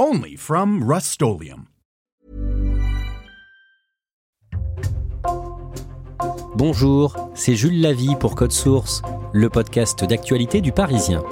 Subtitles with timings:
[0.00, 1.20] Only from Rust
[6.54, 11.24] Bonjour, c'est Jules Lavie pour Code Source, le podcast d'actualité du Parisien.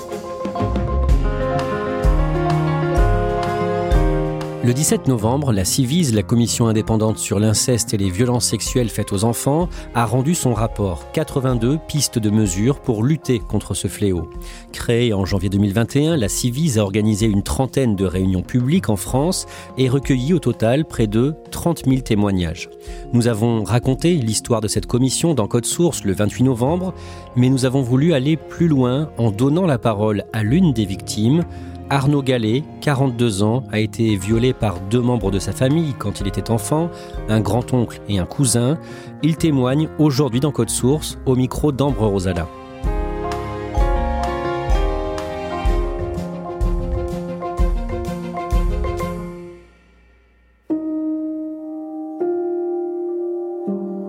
[4.66, 9.12] Le 17 novembre, la CIVIS, la commission indépendante sur l'inceste et les violences sexuelles faites
[9.12, 14.28] aux enfants, a rendu son rapport 82 pistes de mesures pour lutter contre ce fléau.
[14.72, 19.46] Créée en janvier 2021, la CIVIS a organisé une trentaine de réunions publiques en France
[19.78, 22.68] et recueilli au total près de 30 000 témoignages.
[23.12, 26.92] Nous avons raconté l'histoire de cette commission dans Code Source le 28 novembre,
[27.36, 31.44] mais nous avons voulu aller plus loin en donnant la parole à l'une des victimes,
[31.88, 36.26] Arnaud Gallet, 42 ans, a été violé par deux membres de sa famille quand il
[36.26, 36.90] était enfant,
[37.28, 38.76] un grand-oncle et un cousin.
[39.22, 42.48] Il témoigne aujourd'hui dans Code Source au micro d'Ambre Rosala.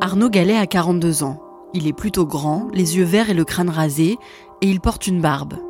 [0.02, 1.44] Arnaud Gallet a 42 ans.
[1.76, 4.18] Il est plutôt grand, les yeux verts et le crâne rasé,
[4.62, 5.67] et il porte une barbe.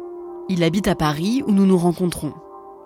[0.49, 2.31] Il habite à Paris où nous nous rencontrons.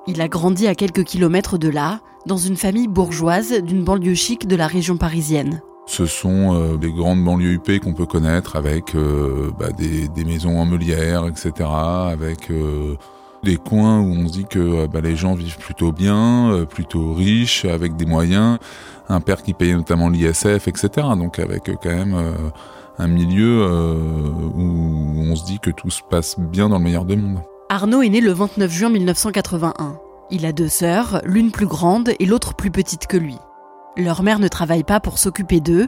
[0.07, 4.47] Il a grandi à quelques kilomètres de là, dans une famille bourgeoise d'une banlieue chic
[4.47, 5.61] de la région parisienne.
[5.85, 10.59] Ce sont euh, des grandes banlieues UP qu'on peut connaître avec euh, bah, des, maisons
[10.59, 11.69] en meulière, etc.
[11.69, 12.95] Avec euh,
[13.43, 17.65] des coins où on se dit que bah, les gens vivent plutôt bien, plutôt riches,
[17.65, 18.57] avec des moyens.
[19.07, 20.89] Un père qui payait notamment l'ISF, etc.
[21.15, 22.15] Donc avec quand même
[22.97, 23.67] un milieu
[24.55, 27.41] où on se dit que tout se passe bien dans le meilleur des mondes.
[27.73, 29.97] Arnaud est né le 29 juin 1981.
[30.29, 33.37] Il a deux sœurs, l'une plus grande et l'autre plus petite que lui.
[33.95, 35.87] Leur mère ne travaille pas pour s'occuper d'eux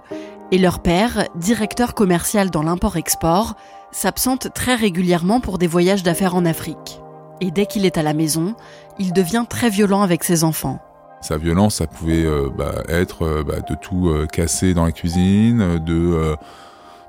[0.54, 3.56] et leur père, directeur commercial dans l'import-export,
[3.92, 7.02] s'absente très régulièrement pour des voyages d'affaires en Afrique.
[7.42, 8.56] Et dès qu'il est à la maison,
[8.98, 10.80] il devient très violent avec ses enfants.
[11.20, 14.94] Sa violence, ça pouvait euh, bah, être euh, bah, de tout euh, casser dans la
[14.94, 16.38] cuisine, de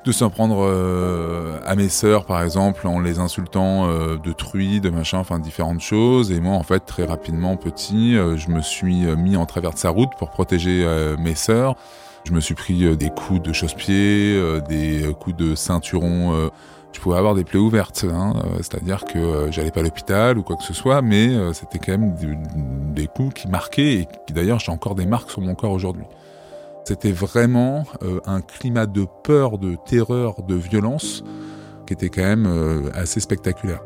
[0.04, 4.80] de s'en prendre euh, à mes sœurs par exemple en les insultant euh, de truie,
[4.80, 6.30] de machin, enfin différentes choses.
[6.30, 9.78] Et moi en fait très rapidement petit, euh, je me suis mis en travers de
[9.78, 10.86] sa route pour protéger
[11.18, 11.74] mes sœurs.
[12.24, 16.50] Je me suis pris des coups de chausse-pied, des coups de ceinturon.
[16.92, 20.56] je pouvais avoir des plaies ouvertes, hein, c'est-à-dire que j'allais pas à l'hôpital ou quoi
[20.56, 22.14] que ce soit, mais c'était quand même
[22.94, 26.06] des, coups qui marquaient et qui d'ailleurs j'ai encore des marques sur mon corps aujourd'hui.
[26.86, 31.24] C'était vraiment euh, un climat de peur, de terreur, de violence
[31.86, 33.80] qui était quand même euh, assez spectaculaire.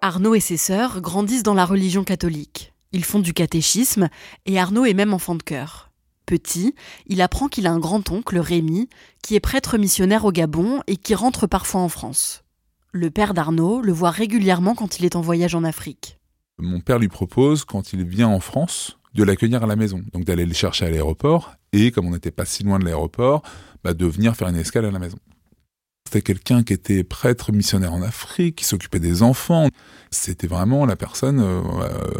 [0.00, 2.72] Arnaud et ses sœurs grandissent dans la religion catholique.
[2.92, 4.08] Ils font du catéchisme
[4.46, 5.90] et Arnaud est même enfant de cœur.
[6.24, 6.74] Petit,
[7.06, 8.88] il apprend qu'il a un grand-oncle, Rémi,
[9.22, 12.42] qui est prêtre missionnaire au Gabon et qui rentre parfois en France.
[12.90, 16.18] Le père d'Arnaud le voit régulièrement quand il est en voyage en Afrique
[16.62, 20.24] mon père lui propose, quand il vient en France, de l'accueillir à la maison, donc
[20.24, 23.42] d'aller le chercher à l'aéroport, et comme on n'était pas si loin de l'aéroport,
[23.84, 25.18] bah, de venir faire une escale à la maison.
[26.06, 29.68] C'était quelqu'un qui était prêtre missionnaire en Afrique, qui s'occupait des enfants.
[30.10, 31.62] C'était vraiment la personne euh,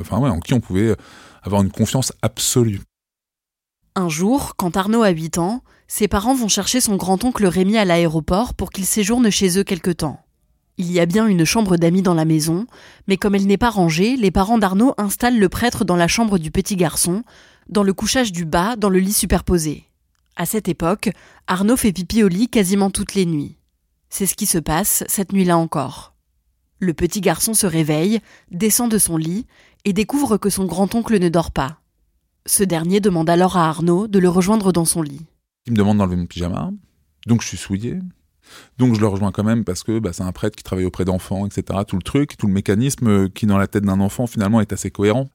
[0.00, 0.96] enfin, en qui on pouvait
[1.42, 2.80] avoir une confiance absolue.
[3.94, 7.84] Un jour, quand Arnaud a 8 ans, ses parents vont chercher son grand-oncle Rémi à
[7.84, 10.24] l'aéroport pour qu'il séjourne chez eux quelque temps.
[10.82, 12.66] Il y a bien une chambre d'amis dans la maison,
[13.06, 16.38] mais comme elle n'est pas rangée, les parents d'Arnaud installent le prêtre dans la chambre
[16.38, 17.22] du petit garçon,
[17.68, 19.84] dans le couchage du bas, dans le lit superposé.
[20.34, 21.10] À cette époque,
[21.46, 23.58] Arnaud fait pipi au lit quasiment toutes les nuits.
[24.10, 26.14] C'est ce qui se passe cette nuit-là encore.
[26.80, 28.18] Le petit garçon se réveille,
[28.50, 29.46] descend de son lit
[29.84, 31.78] et découvre que son grand-oncle ne dort pas.
[32.44, 35.24] Ce dernier demande alors à Arnaud de le rejoindre dans son lit.
[35.66, 36.72] Il me demande d'enlever mon pyjama,
[37.28, 38.00] donc je suis souillé,
[38.78, 41.04] Donc je le rejoins quand même parce que bah, c'est un prêtre qui travaille auprès
[41.04, 41.80] d'enfants, etc.
[41.86, 44.72] Tout le truc, tout le mécanisme euh, qui dans la tête d'un enfant finalement est
[44.72, 45.28] assez cohérent.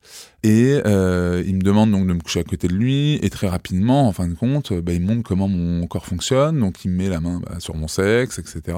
[0.44, 3.48] Et euh, il me demande donc de me coucher à côté de lui et très
[3.48, 6.60] rapidement, en fin de compte, bah, il montre comment mon corps fonctionne.
[6.60, 8.78] Donc il me met la main bah, sur mon sexe, etc.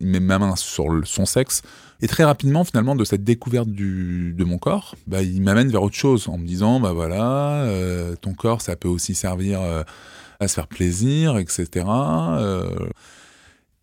[0.00, 1.62] Il met ma main sur son sexe.
[2.00, 6.28] Et très rapidement, finalement, de cette découverte de mon corps, il m'amène vers autre chose
[6.28, 9.60] en me disant, bah voilà, euh, ton corps, ça peut aussi servir
[10.40, 11.84] à se faire plaisir, etc.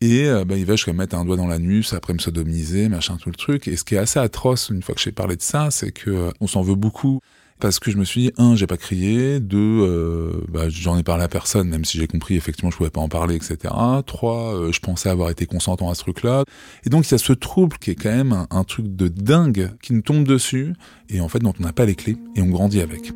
[0.02, 3.30] et bah, il va jusqu'à mettre un doigt dans l'anus, après me sodomiser, machin, tout
[3.30, 3.68] le truc.
[3.68, 6.32] Et ce qui est assez atroce, une fois que j'ai parlé de ça, c'est que
[6.40, 7.20] on s'en veut beaucoup.
[7.60, 9.40] Parce que je me suis dit un j'ai pas crié.
[9.40, 12.92] Deux euh, bah, j'en ai parlé à personne même si j'ai compris effectivement je pouvais
[12.92, 13.74] pas en parler etc
[14.06, 16.44] trois euh, je pensais avoir été consentant à ce truc là
[16.86, 19.72] et donc il y a ce trouble qui est quand même un, truc de dingue
[19.82, 20.74] qui nous tombe dessus.
[21.10, 22.18] Et en fait dont on n'a pas les clés.
[22.36, 23.12] Et on grandit avec.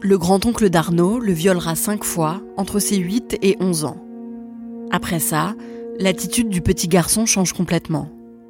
[0.00, 4.02] Le grand-oncle d'Arnaud le violera cinq fois entre ses 8 et 11 ans.
[4.90, 5.54] Après ça
[5.98, 8.08] l'attitude du petit garçon change complètement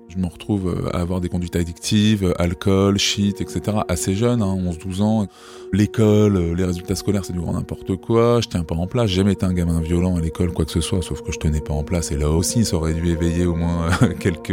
[0.09, 3.79] je me retrouve euh, à avoir des conduites addictives, euh, alcool, shit, etc.
[3.89, 5.27] assez jeune, hein, 11-12 ans.
[5.73, 8.41] L'école, euh, les résultats scolaires, c'est du grand n'importe quoi.
[8.41, 9.11] Je tiens pas en place.
[9.11, 11.39] J'ai jamais été un gamin violent à l'école, quoi que ce soit, sauf que je
[11.39, 12.13] tenais pas en place.
[12.13, 13.91] Et là aussi, ça aurait dû éveiller au moins
[14.21, 14.53] quelques,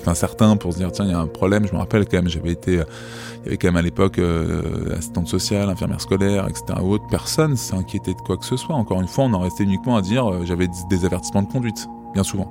[0.00, 1.66] enfin certains pour se dire tiens, il y a un problème.
[1.66, 4.20] Je me rappelle quand même, j'avais été, il y avait quand même à l'époque
[4.96, 6.80] assistante sociale, infirmière scolaire, etc.
[6.82, 8.74] Autre personne s'est inquiété de quoi que ce soit.
[8.74, 11.88] Encore une fois, on en restait uniquement à dire j'avais des avertissements de conduite,
[12.24, 12.50] souvent.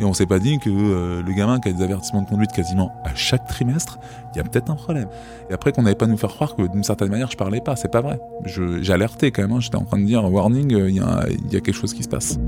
[0.00, 2.52] Et on s'est pas dit que euh, le gamin qui a des avertissements de conduite
[2.52, 3.98] quasiment à chaque trimestre,
[4.32, 5.08] il y a peut-être un problème.
[5.50, 7.74] Et après qu'on n'avait pas nous faire croire que d'une certaine manière je parlais pas,
[7.74, 8.20] c'est pas vrai.
[8.88, 9.60] Alerté quand même, hein.
[9.60, 12.38] j'étais en train de dire warning, euh, il y a quelque chose qui se passe.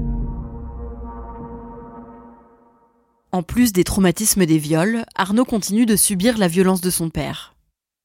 [3.33, 7.55] En plus des traumatismes des viols, Arnaud continue de subir la violence de son père.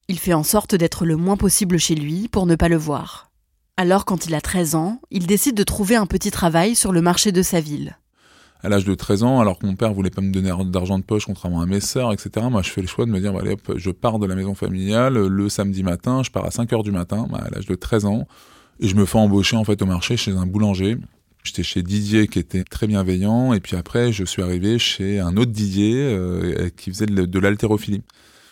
[0.08, 3.32] Il fait en sorte d'être le moins possible chez lui pour ne pas le voir.
[3.78, 7.02] Alors quand il a 13 ans, il décide de trouver un petit travail sur le
[7.02, 7.98] marché de sa ville
[8.66, 11.04] à l'âge de 13 ans, alors que mon père voulait pas me donner d'argent de
[11.04, 12.48] poche contrairement à mes sœurs, etc.
[12.50, 14.56] Moi, je fais le choix de me dire, bah, allez, je pars de la maison
[14.56, 17.76] familiale le samedi matin, je pars à 5 heures du matin, bah, à l'âge de
[17.76, 18.28] 13 ans,
[18.80, 20.98] et je me fais embaucher, en fait, au marché chez un boulanger.
[21.44, 25.38] J'étais chez Didier qui était très bienveillant, et puis après, je suis arrivé chez un
[25.38, 28.02] autre Didier euh, qui faisait de, l'haltérophilie.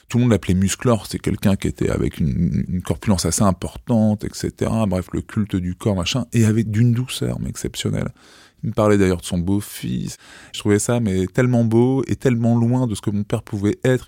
[0.09, 4.71] Tout le monde l'appelait musclor, c'est quelqu'un qui était avec une, corpulence assez importante, etc.
[4.87, 8.09] Bref, le culte du corps, machin, et avec d'une douceur, exceptionnelle.
[8.63, 10.17] Il me parlait d'ailleurs de son beau-fils.
[10.53, 13.77] Je trouvais ça mais tellement beau et tellement loin de ce que mon père pouvait
[13.83, 14.07] être.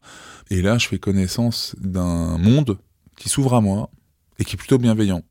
[0.49, 2.77] Et là, je fais connaissance d'un monde
[3.17, 3.89] qui s'ouvre à moi
[4.39, 5.21] et qui est plutôt bienveillant.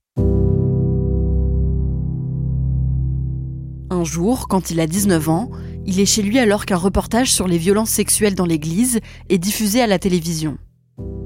[3.90, 5.50] Un jour, quand il a 19 ans,
[5.86, 9.80] il est chez lui alors qu'un reportage sur les violences sexuelles dans l'église est diffusé
[9.80, 10.58] à la télévision.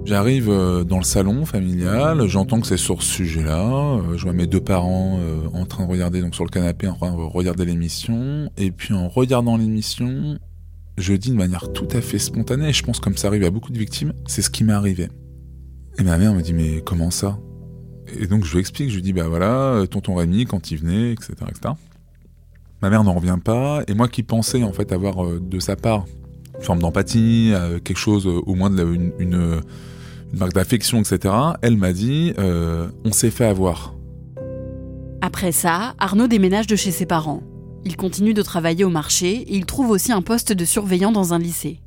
[0.09, 4.33] J'arrive euh, dans le salon familial, j'entends que c'est sur ce sujet-là, euh, je vois
[4.33, 7.17] mes deux parents euh, en train de regarder donc sur le canapé en train de
[7.17, 10.39] regarder l'émission et puis en regardant l'émission,
[10.97, 13.51] je dis de manière tout à fait spontanée, et je pense comme ça arrive à
[13.51, 15.09] beaucoup de victimes, c'est ce qui m'est arrivé.
[15.99, 17.39] Et ma mère me dit mais comment ça?
[18.19, 21.13] Et donc je lui explique, je lui dis bah voilà, tonton Rémi quand il venait,
[21.13, 21.35] etc.
[22.81, 26.07] Ma mère n'en revient pas, et moi qui pensais en fait avoir de sa part
[26.57, 27.53] une forme d'empathie,
[27.85, 28.83] quelque chose au moins de
[29.19, 29.61] une
[30.33, 33.95] marque d'affection, etc., elle m'a dit euh, on s'est fait avoir.
[35.21, 37.43] Après ça, Arnaud déménage de chez ses parents.
[37.85, 41.35] Il continue de travailler au marché et il trouve aussi un poste de surveillant dans
[41.35, 41.81] un lycée.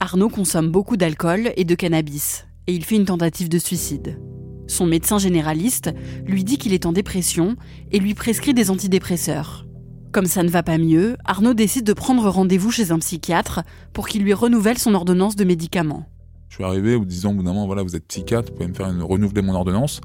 [0.00, 4.18] Arnaud consomme beaucoup d'alcool et de cannabis, et il fait une tentative de suicide.
[4.66, 5.90] Son médecin généraliste
[6.26, 7.56] lui dit qu'il est en dépression
[7.90, 9.66] et lui prescrit des antidépresseurs.
[10.12, 14.08] Comme ça ne va pas mieux, Arnaud décide de prendre rendez-vous chez un psychiatre pour
[14.08, 16.06] qu'il lui renouvelle son ordonnance de médicaments.
[16.52, 18.68] Je suis arrivé en disant au bout d'un moment, voilà, vous êtes psychiatre, vous pouvez
[18.68, 20.02] me faire une, renouveler mon ordonnance.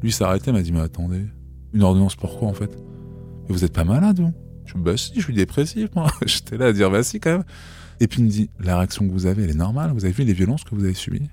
[0.00, 1.26] Lui s'est arrêté, m'a dit, mais attendez,
[1.72, 2.70] une ordonnance pourquoi en fait?
[2.70, 4.32] Mais vous êtes pas malade, vous?
[4.64, 6.06] Je bah si, je suis dépressif, moi.
[6.24, 7.44] J'étais là à dire, bah si, quand même.
[7.98, 10.14] Et puis il me dit, la réaction que vous avez, elle est normale, vous avez
[10.14, 11.28] vu les violences que vous avez subies?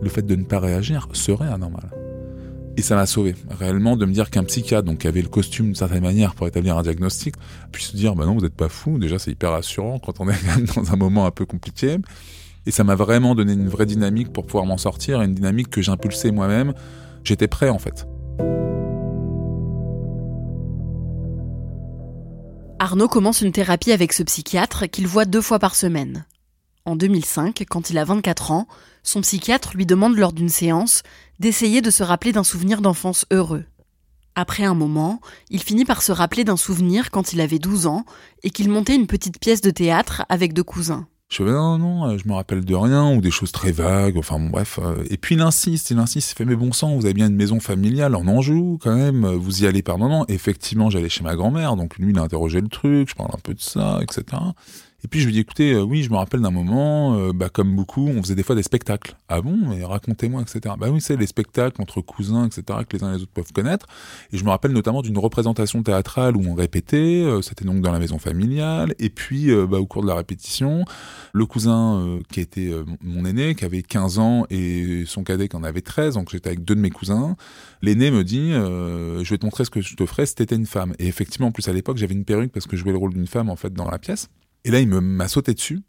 [0.00, 1.90] Le fait de ne pas réagir serait anormal.
[2.76, 5.66] Et ça m'a sauvé, réellement, de me dire qu'un psychiatre, donc qui avait le costume
[5.66, 7.34] d'une certaine manière pour établir un diagnostic,
[7.72, 9.00] puisse se dire, bah non, vous n'êtes pas fou.
[9.00, 10.38] Déjà, c'est hyper rassurant quand on est
[10.76, 11.98] dans un moment un peu compliqué.
[12.66, 15.82] Et ça m'a vraiment donné une vraie dynamique pour pouvoir m'en sortir, une dynamique que
[15.82, 16.74] j'impulsais moi-même.
[17.24, 18.06] J'étais prêt en fait.
[22.78, 26.26] Arnaud commence une thérapie avec ce psychiatre qu'il voit deux fois par semaine.
[26.84, 28.66] En 2005, quand il a 24 ans,
[29.04, 31.02] son psychiatre lui demande lors d'une séance
[31.38, 33.64] d'essayer de se rappeler d'un souvenir d'enfance heureux.
[34.34, 38.04] Après un moment, il finit par se rappeler d'un souvenir quand il avait 12 ans
[38.42, 42.18] et qu'il montait une petite pièce de théâtre avec deux cousins Je non, non, euh,
[42.18, 44.78] je me rappelle de rien, ou des choses très vagues, enfin bref.
[44.82, 45.02] euh.
[45.08, 47.36] Et puis il insiste, il insiste, il fait, mais bon sang, vous avez bien une
[47.36, 50.26] maison familiale en Anjou, quand même, vous y allez par moment.
[50.28, 53.40] Effectivement, j'allais chez ma grand-mère, donc lui, il a interrogé le truc, je parle un
[53.42, 54.24] peu de ça, etc.
[55.04, 57.48] Et puis je lui dis, écoutez, euh, oui, je me rappelle d'un moment, euh, bah,
[57.48, 59.16] comme beaucoup, on faisait des fois des spectacles.
[59.28, 60.76] Ah bon, mais racontez-moi, etc.
[60.78, 63.52] Bah oui, c'est les spectacles entre cousins, etc., que les uns et les autres peuvent
[63.52, 63.86] connaître.
[64.32, 67.90] Et je me rappelle notamment d'une représentation théâtrale où on répétait, euh, c'était donc dans
[67.90, 70.84] la maison familiale, et puis bah, au cours de la répétition,
[71.32, 72.70] le cousin qui était
[73.02, 76.48] mon aîné, qui avait 15 ans, et son cadet qui en avait 13, donc j'étais
[76.48, 77.36] avec deux de mes cousins,
[77.80, 80.66] l'aîné me dit, je vais te montrer ce que je te ferais si t'étais une
[80.66, 80.94] femme.
[80.98, 83.14] Et effectivement, en plus à l'époque, j'avais une perruque parce que je jouais le rôle
[83.14, 84.28] d'une femme en fait dans la pièce.
[84.64, 85.82] Et là, il m'a sauté dessus.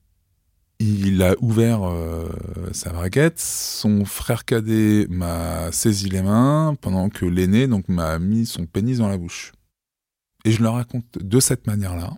[0.79, 2.27] Il a ouvert euh,
[2.71, 3.39] sa braguette.
[3.39, 8.97] Son frère cadet m'a saisi les mains pendant que l'aîné donc m'a mis son pénis
[8.97, 9.53] dans la bouche.
[10.45, 12.13] Et je le raconte de cette manière-là.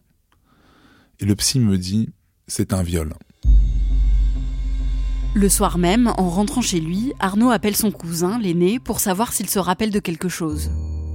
[1.20, 2.10] Et le psy me dit
[2.48, 3.14] c'est un viol.
[5.36, 9.50] Le soir même, en rentrant chez lui, Arnaud appelle son cousin, l'aîné, pour savoir s'il
[9.50, 10.72] se rappelle de quelque chose.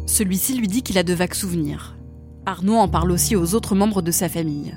[0.07, 1.97] Celui-ci lui dit qu'il a de vagues souvenirs.
[2.45, 4.77] Arnaud en parle aussi aux autres membres de sa famille.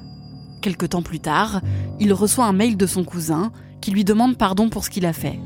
[0.64, 1.60] Quelque temps plus tard,
[2.00, 3.52] il reçoit un mail de son cousin
[3.82, 5.38] qui lui demande pardon pour ce qu'il a fait.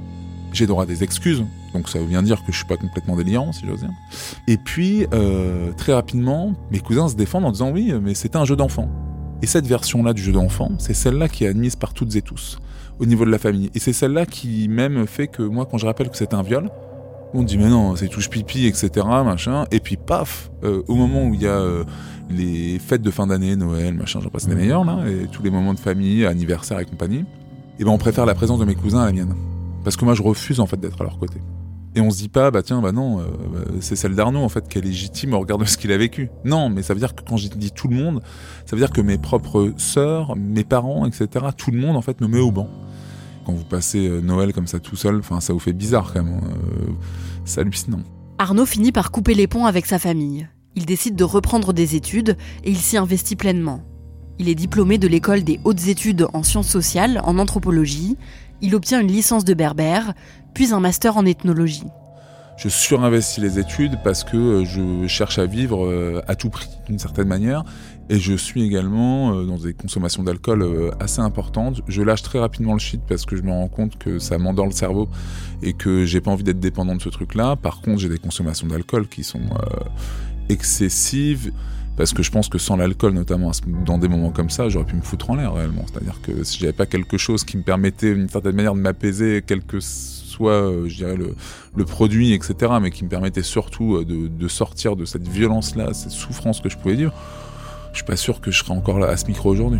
[0.54, 1.44] J'ai droit à des excuses,
[1.74, 3.90] donc ça veut bien dire que je suis pas complètement délirant, si j'ose dire.
[4.48, 8.46] Et puis, euh, très rapidement, mes cousins se défendent en disant oui, mais c'était un
[8.46, 8.90] jeu d'enfant.
[9.42, 12.60] Et cette version-là du jeu d'enfant, c'est celle-là qui est admise par toutes et tous,
[13.00, 13.72] au niveau de la famille.
[13.74, 16.70] Et c'est celle-là qui même fait que moi, quand je rappelle que c'est un viol,
[17.34, 19.06] on dit mais non, c'est touche pipi, etc.
[19.24, 19.66] Machin.
[19.72, 21.84] Et puis paf, euh, au moment où il y a euh,
[22.30, 25.50] les fêtes de fin d'année, Noël, machin, j'en passe les meilleurs là, et tous les
[25.50, 27.26] moments de famille, anniversaire et compagnie,
[27.80, 29.36] et ben on préfère la présence de mes cousins à la mienne,
[29.84, 31.40] parce que moi je refuse en fait d'être à leur côté.
[31.96, 34.50] Et on se dit pas, bah tiens, bah non, euh, bah, c'est celle d'Arnaud en
[34.50, 36.30] fait qui est légitime au regard de ce qu'il a vécu.
[36.46, 38.22] Non, mais ça veut dire que quand j'ai dit tout le monde,
[38.66, 42.22] ça veut dire que mes propres sœurs, mes parents, etc., tout le monde en fait
[42.22, 42.70] me met au banc.
[43.48, 46.42] Quand vous passez euh, Noël comme ça tout seul, ça vous fait bizarre quand même.
[46.44, 46.92] euh,
[47.46, 48.02] c'est hallucinant.
[48.40, 50.50] Arnaud finit par couper les ponts avec sa famille.
[50.76, 52.36] Il décide de reprendre des études
[52.66, 53.84] et il s'y investit pleinement.
[54.38, 58.18] Il est diplômé de l'école des hautes études en sciences sociales, en anthropologie.
[58.60, 60.14] Il obtient une licence de berbère,
[60.54, 61.88] puis un master en ethnologie.
[62.58, 66.68] Je surinvestis les études parce que euh, je cherche à vivre euh, à tout prix,
[66.88, 67.64] d'une certaine manière.
[68.10, 71.82] Et je suis également euh, dans des consommations d'alcool assez importantes.
[71.88, 74.66] Je lâche très rapidement le shit parce que je me rends compte que ça m'endort
[74.66, 75.08] le cerveau
[75.62, 77.58] et que j'ai pas envie d'être dépendant de ce truc-là.
[77.58, 79.44] Par contre, j'ai des consommations d'alcool qui sont
[80.50, 81.52] excessives
[81.96, 83.52] parce que je pense que sans l'alcool, notamment
[83.86, 85.86] dans des moments comme ça, j'aurais pu me foutre en l'air réellement.
[85.92, 89.44] C'est-à-dire que si j'avais pas quelque chose qui me permettait d'une certaine manière de m'apaiser,
[89.46, 89.80] quel que
[90.38, 94.48] soit, euh, je dirais, le, produit, etc., mais qui me permettait surtout euh, de, de
[94.48, 97.14] sortir de cette violence-là, cette souffrance que je pouvais vivre,
[97.92, 99.80] je suis pas sûr que je serais encore là à ce micro aujourd'hui.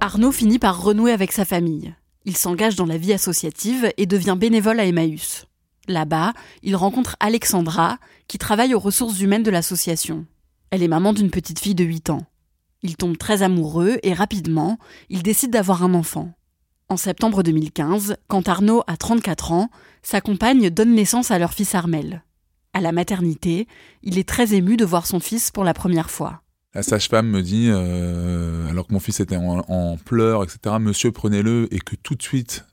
[0.00, 1.94] Arnaud finit par renouer avec sa famille.
[2.24, 5.46] Il s'engage dans la vie associative et devient bénévole à Emmaüs.
[5.88, 10.26] Là-bas, il rencontre Alexandra, qui travaille aux ressources humaines de l'association.
[10.70, 12.26] Elle est maman d'une petite fille de 8 ans.
[12.82, 14.78] Ils tombent très amoureux et rapidement,
[15.08, 16.32] ils décident d'avoir un enfant.
[16.90, 19.70] En septembre 2015, quand Arnaud a 34 ans,
[20.02, 22.24] sa compagne donne naissance à leur fils Armel.
[22.72, 23.68] À la maternité,
[24.02, 26.40] il est très ému de voir son fils pour la première fois.
[26.72, 31.68] La sage-femme me dit, euh, alors que mon fils était en, pleurs, etc., monsieur, prenez-le,
[31.74, 32.64] et que tout de suite,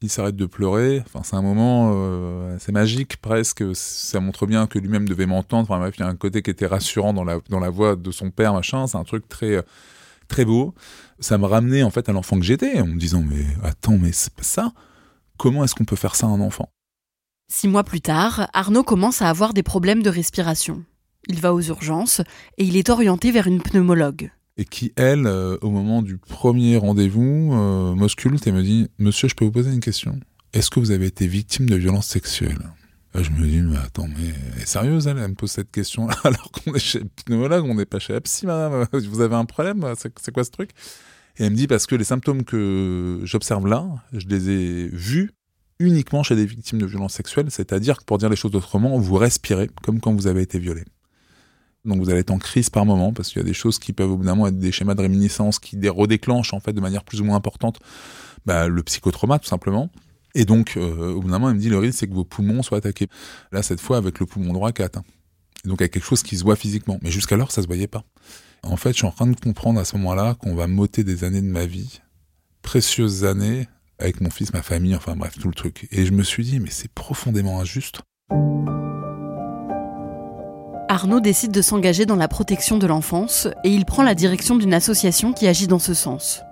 [0.00, 1.02] il s'arrête de pleurer.
[1.04, 3.62] Enfin, c'est un moment, euh, c'est magique presque.
[3.74, 5.70] Ça montre bien que lui-même devait m'entendre.
[5.70, 8.10] Enfin, il y a un côté qui était rassurant dans la, dans la voix de
[8.10, 8.86] son père, machin.
[8.86, 9.62] C'est un truc très,
[10.30, 10.74] très beau.
[11.18, 14.12] Ça me ramenait en fait à l'enfant que j'étais, en me disant, mais attends, mais
[14.12, 14.72] c'est pas ça.
[15.36, 16.70] Comment est-ce qu'on peut faire ça à un enfant?
[17.48, 20.84] Six mois plus tard, Arnaud commence à avoir des problèmes de respiration.
[21.28, 22.20] Il va aux urgences
[22.56, 24.30] et il est orienté vers une pneumologue.
[24.56, 29.28] et qui, elle, euh, au moment du premier rendez-vous, euh, m'ausculte et me dit Monsieur,
[29.28, 30.18] je peux vous poser une question
[30.52, 32.70] Est-ce que vous avez été victime de violences sexuelles?
[33.14, 35.70] Là, Je me dis Mais attends, mais elle est sérieuse, elle, elle me pose cette
[35.70, 38.86] question alors qu'on est chez le pneumologue, on n'est pas chez la psy, madame.
[38.92, 40.70] Vous avez un problème C'est quoi ce truc?
[41.38, 45.32] Et elle me dit Parce que les symptômes que j'observe là, je les ai vus
[45.78, 49.14] uniquement chez des victimes de violences sexuelles, c'est-à-dire que pour dire les choses autrement, vous
[49.14, 50.84] respirez comme quand vous avez été violé.
[51.86, 53.94] Donc vous allez être en crise par moment parce qu'il y a des choses qui
[53.94, 57.22] peuvent au être des schémas de réminiscence qui dé- redéclenchent en fait de manière plus
[57.22, 57.80] ou moins importante
[58.44, 59.90] bah, le psychotrauma tout simplement.
[60.34, 62.24] Et donc euh, au bout d'un moment elle me dit le risque c'est que vos
[62.24, 63.08] poumons soient attaqués.
[63.52, 65.04] Là cette fois avec le poumon droit qui est atteint.
[65.64, 66.98] Et donc avec quelque chose qui se voit physiquement.
[67.02, 68.04] Mais jusqu'alors ça se voyait pas.
[68.62, 71.24] En fait je suis en train de comprendre à ce moment-là qu'on va m'ôter des
[71.24, 72.00] années de ma vie,
[72.62, 73.68] précieuses années
[73.98, 75.88] avec mon fils, ma famille, enfin bref tout le truc.
[75.90, 78.00] Et je me suis dit mais c'est profondément injuste.
[80.88, 84.74] Arnaud décide de s'engager dans la protection de l'enfance et il prend la direction d'une
[84.74, 86.42] association qui agit dans ce sens.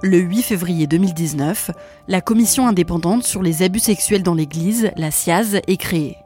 [0.00, 1.72] Le 8 février 2019,
[2.06, 6.18] la commission indépendante sur les abus sexuels dans l'Église, la CIAZ, est créée.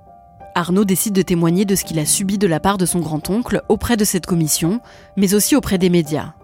[0.54, 3.62] Arnaud décide de témoigner de ce qu'il a subi de la part de son grand-oncle
[3.70, 4.80] auprès de cette commission,
[5.16, 6.34] mais aussi auprès des médias.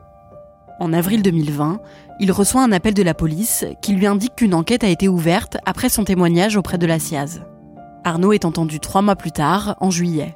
[0.80, 1.80] En avril 2020,
[2.18, 5.58] il reçoit un appel de la police qui lui indique qu'une enquête a été ouverte
[5.66, 7.42] après son témoignage auprès de la CIAZ.
[8.04, 10.34] Arnaud est entendu trois mois plus tard, en juillet.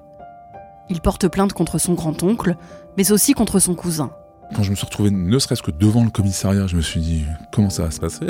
[0.90, 2.54] Il porte plainte contre son grand-oncle,
[2.98, 4.10] mais aussi contre son cousin.
[4.54, 7.24] Quand je me suis retrouvé ne serait-ce que devant le commissariat, je me suis dit
[7.52, 8.26] comment ça va se passer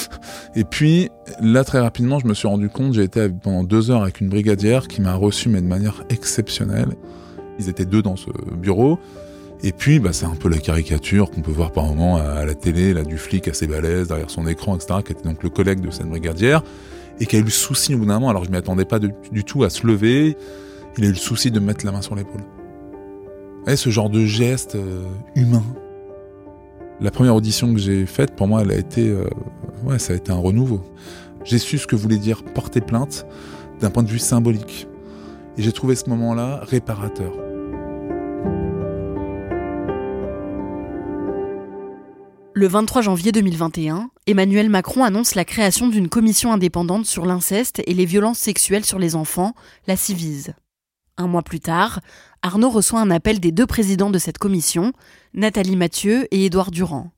[0.54, 4.02] Et puis là très rapidement, je me suis rendu compte, j'ai été pendant deux heures
[4.02, 6.96] avec une brigadière qui m'a reçu mais de manière exceptionnelle.
[7.58, 8.98] Ils étaient deux dans ce bureau.
[9.62, 12.54] Et puis, bah, c'est un peu la caricature qu'on peut voir par moment à la
[12.54, 15.80] télé, là, du flic assez balèze derrière son écran, etc., qui était donc le collègue
[15.80, 16.62] de cette brigadière,
[17.20, 18.98] et qui a eu le souci au bout d'un moment, alors je m'y attendais pas
[18.98, 20.36] du tout à se lever,
[20.98, 22.42] il a eu le souci de mettre la main sur l'épaule.
[23.68, 25.02] Et ce genre de geste euh,
[25.34, 25.64] humain.
[27.00, 29.28] La première audition que j'ai faite, pour moi, elle a été, euh,
[29.84, 30.82] ouais, ça a été un renouveau.
[31.44, 33.26] J'ai su ce que voulait dire porter plainte
[33.80, 34.86] d'un point de vue symbolique.
[35.58, 37.32] Et j'ai trouvé ce moment-là réparateur.
[42.54, 47.94] Le 23 janvier 2021, Emmanuel Macron annonce la création d'une commission indépendante sur l'inceste et
[47.94, 49.54] les violences sexuelles sur les enfants,
[49.88, 50.54] la CIVISE.
[51.18, 52.00] Un mois plus tard,
[52.46, 54.92] Arnaud reçoit un appel des deux présidents de cette commission,
[55.34, 57.10] Nathalie Mathieu et Édouard Durand.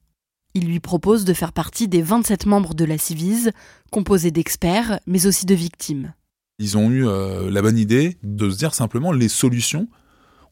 [0.54, 3.50] Il lui propose de faire partie des 27 membres de la CIVISE,
[3.90, 6.14] composés d'experts, mais aussi de victimes.
[6.58, 9.87] Ils ont eu euh, la bonne idée de se dire simplement les solutions,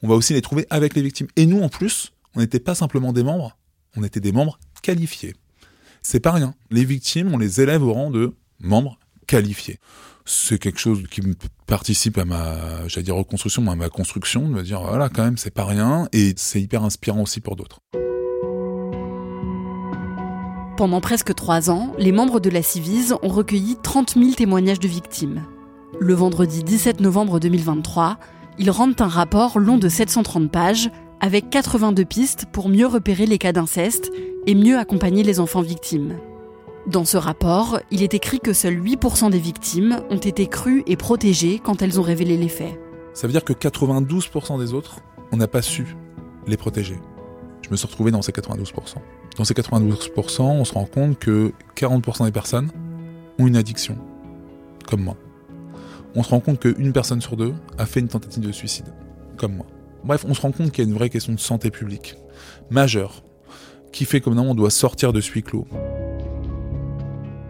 [0.02, 1.28] on va aussi les trouver avec les victimes.
[1.36, 3.56] Et nous, en plus, on n'était pas simplement des membres,
[3.96, 5.34] on était des membres qualifiés.
[6.02, 6.54] C'est pas rien.
[6.70, 9.80] Les victimes, on les élève au rang de membres qualifiés.
[10.28, 11.34] C'est quelque chose qui me
[11.66, 15.36] participe à ma, j'allais dire reconstruction, à ma construction, de me dire voilà quand même
[15.36, 17.78] c'est pas rien et c'est hyper inspirant aussi pour d'autres.
[20.76, 24.88] Pendant presque trois ans, les membres de la Civise ont recueilli 30 000 témoignages de
[24.88, 25.46] victimes.
[26.00, 28.18] Le vendredi 17 novembre 2023,
[28.58, 30.90] ils rendent un rapport long de 730 pages
[31.20, 34.10] avec 82 pistes pour mieux repérer les cas d'inceste
[34.46, 36.18] et mieux accompagner les enfants victimes.
[36.86, 40.96] Dans ce rapport, il est écrit que seuls 8% des victimes ont été crues et
[40.96, 42.78] protégées quand elles ont révélé les faits.
[43.12, 45.00] Ça veut dire que 92% des autres,
[45.32, 45.96] on n'a pas su
[46.46, 46.96] les protéger.
[47.62, 48.72] Je me suis retrouvé dans ces 92%.
[49.36, 52.70] Dans ces 92%, on se rend compte que 40% des personnes
[53.40, 53.98] ont une addiction,
[54.86, 55.16] comme moi.
[56.14, 58.94] On se rend compte qu'une personne sur deux a fait une tentative de suicide,
[59.36, 59.66] comme moi.
[60.04, 62.14] Bref, on se rend compte qu'il y a une vraie question de santé publique,
[62.70, 63.24] majeure,
[63.90, 65.32] qui fait que maintenant on doit sortir de ce.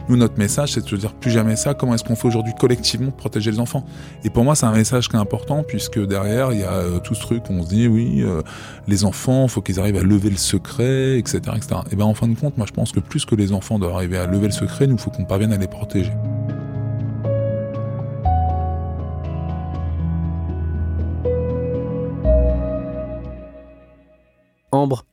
[0.08, 1.74] Nous, notre message, c'est de se dire plus jamais ça.
[1.74, 3.84] Comment est-ce qu'on fait aujourd'hui collectivement pour protéger les enfants?
[4.24, 6.98] Et pour moi, c'est un message qui est important puisque derrière, il y a euh,
[7.00, 8.42] tout ce truc on se dit oui, euh,
[8.86, 11.80] les enfants, faut qu'ils arrivent à lever le secret, etc., etc.
[11.90, 13.94] Et ben en fin de compte, moi, je pense que plus que les enfants doivent
[13.94, 16.12] arriver à lever le secret, nous, faut qu'on parvienne à les protéger.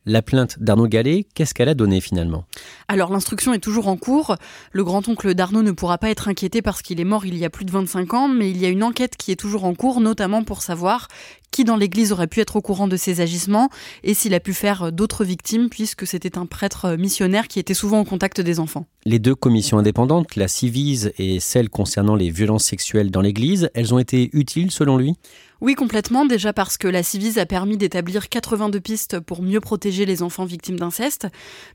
[0.06, 2.44] La plainte d'Arnaud Gallet, qu'est-ce qu'elle a donné finalement?
[2.88, 4.36] Alors l'instruction est toujours en cours.
[4.72, 7.50] Le grand-oncle d'Arnaud ne pourra pas être inquiété parce qu'il est mort il y a
[7.50, 10.00] plus de 25 ans, mais il y a une enquête qui est toujours en cours,
[10.00, 11.08] notamment pour savoir
[11.54, 13.68] qui dans l'Église aurait pu être au courant de ses agissements
[14.02, 18.00] et s'il a pu faire d'autres victimes, puisque c'était un prêtre missionnaire qui était souvent
[18.00, 18.86] en contact des enfants.
[19.04, 23.94] Les deux commissions indépendantes, la Civise et celle concernant les violences sexuelles dans l'Église, elles
[23.94, 25.14] ont été utiles selon lui?
[25.64, 26.26] Oui, complètement.
[26.26, 30.44] Déjà parce que la Civise a permis d'établir 82 pistes pour mieux protéger les enfants
[30.44, 31.26] victimes d'inceste.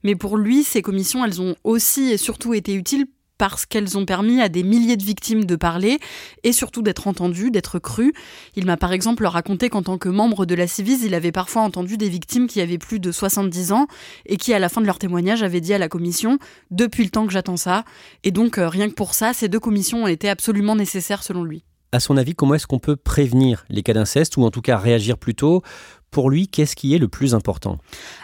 [0.04, 3.08] Mais pour lui, ces commissions, elles ont aussi et surtout été utiles
[3.40, 5.98] parce qu'elles ont permis à des milliers de victimes de parler
[6.44, 8.14] et surtout d'être entendues, d'être crues.
[8.56, 11.64] Il m'a par exemple raconté qu'en tant que membre de la Civise, il avait parfois
[11.64, 13.88] entendu des victimes qui avaient plus de 70 ans
[14.28, 16.38] et qui, à la fin de leur témoignage, avaient dit à la commission
[16.70, 17.86] Depuis le temps que j'attends ça.
[18.24, 21.44] Et donc, euh, rien que pour ça, ces deux commissions ont été absolument nécessaires selon
[21.44, 21.64] lui.
[21.92, 24.78] À son avis, comment est-ce qu'on peut prévenir les cas d'inceste ou en tout cas
[24.78, 25.64] réagir plus tôt?
[26.12, 27.78] Pour lui, qu'est-ce qui est le plus important?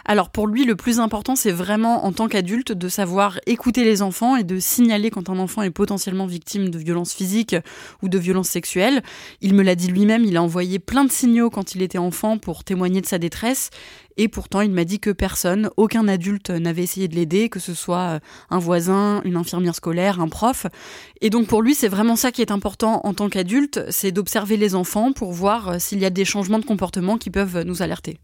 [0.04, 4.02] Alors pour lui, le plus important, c'est vraiment en tant qu'adulte de savoir écouter les
[4.02, 7.56] enfants et de signaler quand un enfant est potentiellement victime de violences physiques
[8.02, 9.02] ou de violences sexuelles.
[9.40, 12.38] Il me l'a dit lui-même, il a envoyé plein de signaux quand il était enfant
[12.38, 13.70] pour témoigner de sa détresse
[14.16, 17.74] et pourtant, il m'a dit que personne, aucun adulte n'avait essayé de l'aider, que ce
[17.74, 18.18] soit euh,
[18.50, 20.66] un voisin, une infirmière scolaire, un prof.
[21.20, 24.56] Et donc pour lui, c'est vraiment ça qui est important en tant qu'adulte, c'est d'observer
[24.56, 27.82] les enfants pour voir euh, s'il y a des changements de comportement qui peuvent nous
[27.82, 28.18] alerter.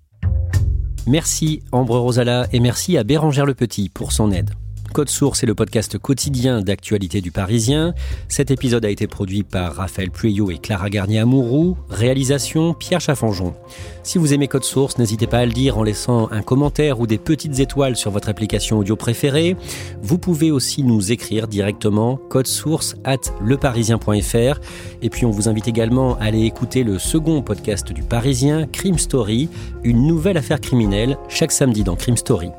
[1.07, 4.51] Merci Ambre Rosala et merci à Bérangère Le Petit pour son aide.
[4.93, 7.95] Code Source est le podcast quotidien d'actualité du Parisien.
[8.29, 11.79] Cet épisode a été produit par Raphaël Pueyo et Clara Garnier-Amouroux.
[11.89, 13.55] Réalisation Pierre Chaffanjon.
[14.03, 17.07] Si vous aimez Code Source, n'hésitez pas à le dire en laissant un commentaire ou
[17.07, 19.57] des petites étoiles sur votre application audio préférée.
[20.03, 24.61] Vous pouvez aussi nous écrire directement code source at leparisien.fr.
[25.01, 28.99] Et puis on vous invite également à aller écouter le second podcast du Parisien, Crime
[28.99, 29.49] Story,
[29.85, 32.51] une nouvelle affaire criminelle, chaque samedi dans Crime Story.